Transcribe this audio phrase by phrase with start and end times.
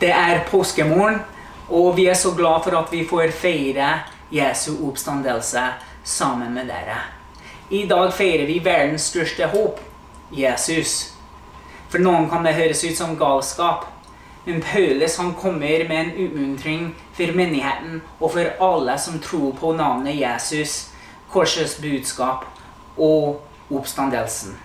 [0.00, 1.18] Det er påskemorgen,
[1.68, 3.88] og vi er så glad for at vi får feire
[4.32, 5.60] Jesu oppstandelse
[6.04, 6.96] sammen med dere.
[7.70, 9.80] I dag feirer vi verdens største håp,
[10.32, 11.12] Jesus.
[11.90, 13.84] For noen kan det høres ut som galskap.
[14.46, 19.74] Men Paulus han kommer med en utmuntring for menigheten og for alle som tror på
[19.76, 20.88] navnet Jesus,
[21.28, 22.46] korsets budskap
[22.96, 24.56] og oppstandelsen.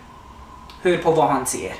[0.84, 1.76] Hør på hva han sier.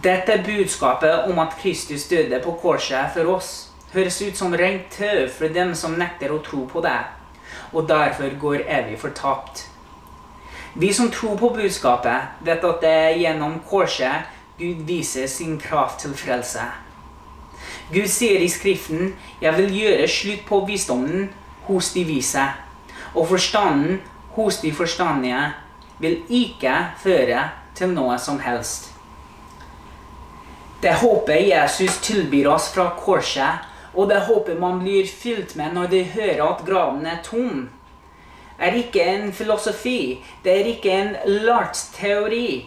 [0.00, 5.28] Dette budskapet om at Kristus døde på korset for oss, høres ut som rent tøv
[5.28, 6.96] for dem som nekter å tro på det,
[7.76, 9.66] og derfor går evig fortapt.
[10.74, 16.00] Vi som tror på budskapet, vet at det er gjennom korset Gud viser sin kraft
[16.00, 16.64] til frelse.
[17.92, 21.30] Gud sier i Skriften 'Jeg vil gjøre slutt på visdommen
[21.68, 22.52] hos de vise',
[23.14, 24.00] og forstanden
[24.30, 25.52] hos de forstandige
[25.98, 28.91] vil ikke føre til noe som helst.
[30.82, 35.90] Det håpet Jesus tilbyr oss fra korset, og det håpet man blir fylt med når
[35.92, 37.68] de hører at graven er tom,
[38.58, 40.24] er ikke en filosofi.
[40.42, 41.12] Det er ikke en
[41.46, 42.66] lartsteori.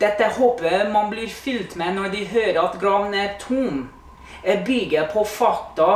[0.00, 3.82] Dette håpet man blir fylt med når de hører at graven er tom,
[4.42, 5.88] er bygget på fakta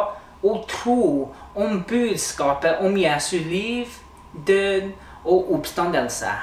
[0.45, 3.89] og tro om budskapet om Jesu liv,
[4.47, 4.91] død
[5.25, 6.35] og oppstandelse.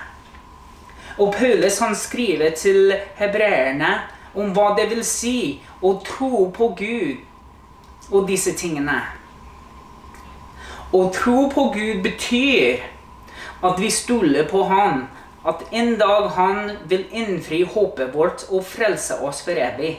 [1.17, 3.91] Og Paulus han skriver til hebreerne
[4.33, 8.99] om hva det vil si å tro på Gud og disse tingene.
[10.91, 12.83] Å tro på Gud betyr
[13.63, 15.05] at vi stoler på Han,
[15.47, 19.97] at en dag Han vil innfri håpet vårt og frelse oss for evig.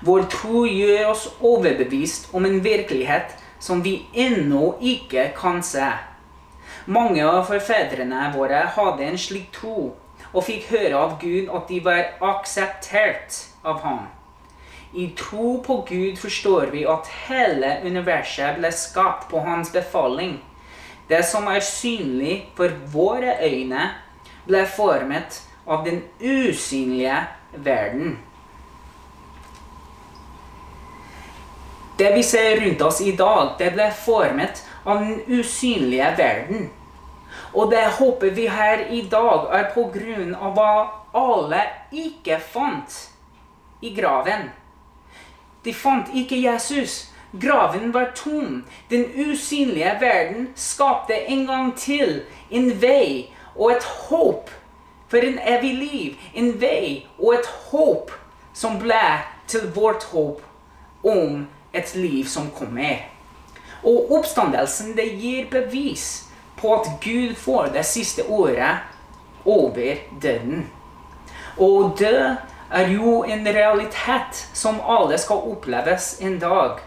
[0.00, 5.90] Vår tro gjør oss overbevist om en virkelighet som vi ennå ikke kan se.
[6.86, 9.90] Mange av forfedrene våre hadde en slik tro
[10.32, 14.06] og fikk høre av Gud at de var akseptert av ham.
[14.92, 20.40] I tro på Gud forstår vi at hele universet ble skapt på hans befaling.
[21.10, 23.90] Det som er synlig for våre øyne,
[24.46, 27.16] ble formet av den usynlige
[27.54, 28.18] verden.
[31.98, 36.70] Det vi ser rundt oss i dag, det ble formet av den usynlige verden.
[37.52, 40.72] Og det håpet vi har i dag, er på grunn av hva
[41.16, 42.96] alle ikke fant
[43.80, 44.50] i graven.
[45.64, 47.06] De fant ikke Jesus.
[47.32, 48.64] Graven var tom.
[48.88, 54.50] Den usynlige verden skapte en gang til en vei og et håp
[55.08, 56.16] for en evig liv.
[56.34, 58.10] En vei og et håp
[58.54, 59.04] som ble
[59.46, 60.42] til vårt håp
[61.06, 63.06] om et liv som kommer.
[63.84, 66.29] Og oppstandelsen det gir bevis
[66.60, 68.78] på at Gud får det siste året
[69.44, 70.70] over døden.
[71.58, 72.36] Og død
[72.70, 76.78] er jo en realitet som alle skal oppleves en dag.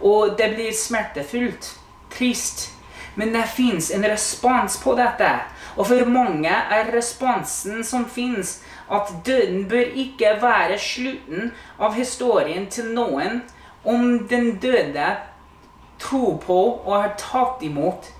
[0.00, 1.78] Og det blir smertefullt,
[2.10, 2.70] trist.
[3.14, 5.30] Men det fins en respons på dette.
[5.76, 8.60] Og for mange er responsen som fins,
[8.90, 13.42] at døden bør ikke være slutten av historien til noen
[13.84, 15.16] om den døde
[15.98, 18.10] tror på og har tatt imot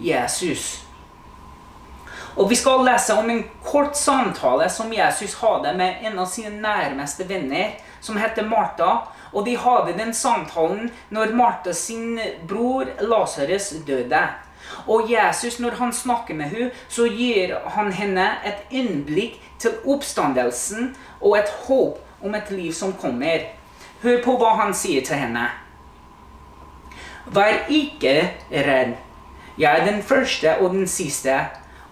[0.00, 0.84] Jesus.
[2.36, 6.50] Og Vi skal lese om en kort samtale som Jesus hadde med en av sine
[6.62, 8.92] nærmeste venner, som heter Martha.
[9.32, 12.18] Og de hadde den samtalen når Martha sin
[12.48, 14.22] bror Lasarus døde.
[14.86, 20.94] Og Jesus, når han snakker med henne, så gir han henne et innblikk til oppstandelsen
[21.20, 23.50] og et håp om et liv som kommer.
[24.02, 25.48] Hør på hva han sier til henne.
[27.26, 28.14] Vær ikke
[28.50, 28.96] redd.
[29.60, 31.34] Jeg er den første og den siste,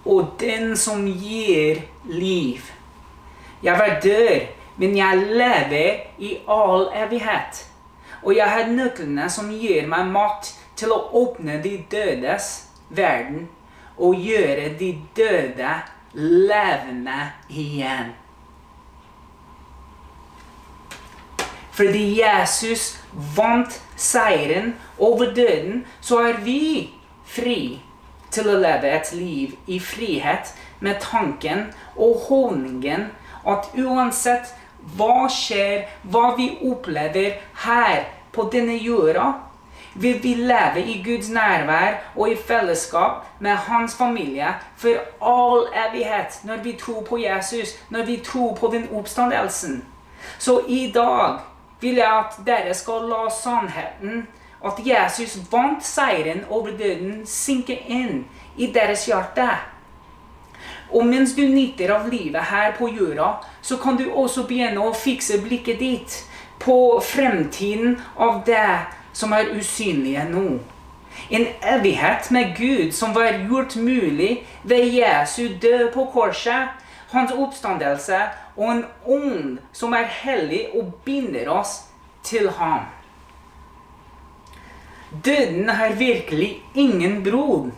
[0.04, 2.60] og den som gir liv.
[3.62, 4.40] Jeg var død,
[4.76, 7.66] men jeg lever i all evighet.
[8.22, 12.48] Og jeg har nøklene som gir meg makt til å åpne de dødes
[12.88, 13.50] verden
[13.98, 15.74] og gjøre de døde
[16.16, 18.14] levende igjen.
[21.76, 22.94] Fordi Jesus
[23.36, 26.97] vant seieren over døden, så er vi
[27.28, 27.80] fri
[28.34, 30.52] til å leve et liv i frihet
[30.84, 33.08] med tanken og holdningen
[33.48, 34.54] at uansett
[34.96, 39.32] hva skjer, hva vi opplever her på denne jorda,
[39.98, 46.40] vil vi leve i Guds nærvær og i fellesskap med hans familie for all evighet
[46.44, 49.84] når vi tror på Jesus, når vi tror på den oppstandelsen.
[50.38, 51.40] Så i dag
[51.80, 54.26] vil jeg at dere skal la sannheten
[54.64, 58.24] at Jesus vant seieren over døden, synke inn
[58.56, 59.46] i deres hjerte.
[60.90, 64.96] Og mens du nyter av livet her på jorda, så kan du også begynne å
[64.96, 66.16] fikse blikket ditt
[66.58, 68.80] på fremtiden av det
[69.12, 70.58] som er usynlige nå.
[71.30, 76.74] En evighet med Gud som var gjort mulig ved Jesu død på korset,
[77.10, 78.20] hans oppstandelse
[78.56, 81.82] og en ånd som er hellig og binder oss
[82.24, 82.88] til ham.
[85.10, 87.70] Døden har virkelig ingen brod.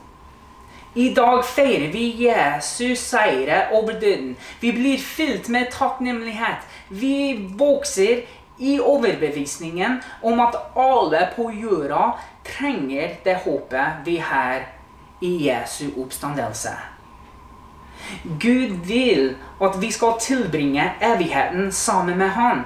[0.95, 4.37] I dag feirer vi Jesus seire over døden.
[4.61, 6.67] Vi blir fylt med takknemlighet.
[6.89, 8.25] Vi vokser
[8.59, 12.11] i overbevisningen om at alle på jorda
[12.45, 14.67] trenger det håpet vi har
[15.21, 16.75] i Jesu oppstandelse.
[18.41, 22.65] Gud vil at vi skal tilbringe evigheten sammen med Han.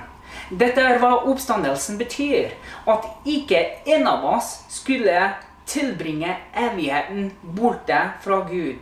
[0.50, 2.52] Dette er hva oppstandelsen betyr.
[2.91, 3.61] At ikke
[3.96, 5.31] en av oss skulle
[5.67, 8.76] tilbringe evigheten borte fra Gud.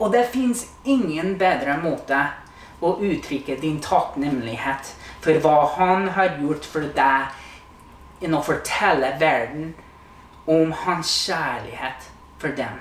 [0.00, 2.18] Og det fins ingen bedre måte
[2.82, 7.36] å uttrykke din takknemlighet for hva Han har gjort for deg,
[8.22, 9.74] enn å fortelle verden
[10.50, 12.08] om hans kjærlighet
[12.42, 12.80] for dem.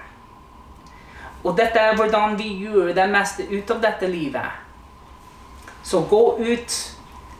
[1.44, 4.58] Og dette er hvordan vi gjør det meste ut av dette livet.
[5.84, 6.76] Så gå ut,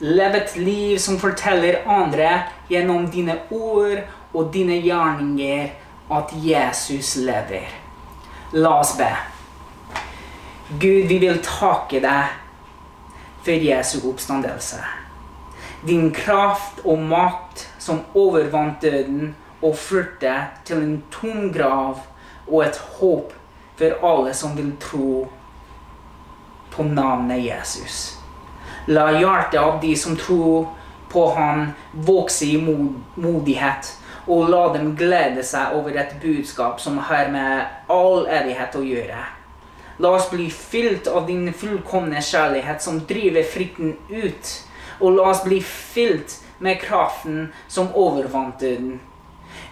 [0.02, 2.30] lev et liv som forteller andre
[2.70, 4.02] gjennom dine ord
[4.34, 5.68] og dine gjerninger
[6.12, 7.70] at Jesus lever.
[8.54, 9.10] La oss be.
[10.72, 12.34] Gud, vi vil takke deg
[13.46, 14.82] for Jesu oppstandelse.
[15.86, 20.34] Din kraft og makt som overvant døden og førte
[20.66, 22.02] til en tom grav
[22.48, 23.36] og et håp
[23.78, 25.28] for alle som vil tro
[26.72, 28.21] på navnet Jesus.
[28.88, 30.68] La hjertet av de som tror
[31.12, 32.58] på Han, vokse i
[33.16, 33.92] modighet,
[34.28, 39.20] og la dem glede seg over et budskap som har med all evighet å gjøre.
[40.02, 44.54] La oss bli fylt av din fullkomne kjærlighet som driver frykten ut,
[45.02, 49.00] og la oss bli fylt med kraften som overvant døden.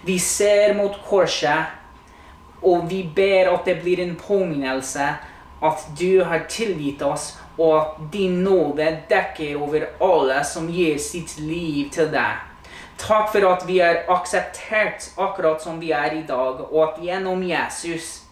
[0.04, 1.72] Vi ser mot korset,
[2.62, 5.08] og vi ber at det blir en påminnelse
[5.62, 11.36] at du har tilgitt oss, og at din nåde dekker over alle som gir sitt
[11.38, 12.46] liv til deg.
[13.00, 17.42] Takk for at vi er akseptert akkurat som vi er i dag, og at gjennom
[17.44, 18.22] Jesus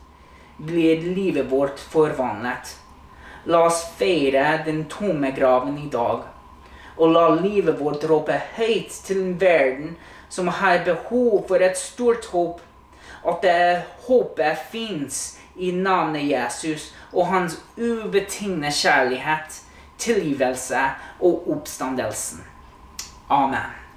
[0.56, 2.74] blir livet vårt forvandlet.
[3.48, 6.24] La oss feire den tomme graven i dag,
[6.96, 9.96] og la livet vårt rope høyt til en verden
[10.28, 12.60] som har behov for et stort håp,
[13.28, 19.62] at det håpet fins i navnet Jesus og hans ubetingede kjærlighet,
[19.98, 20.80] tilgivelse
[21.20, 22.44] og oppstandelsen.
[23.30, 23.87] Amen.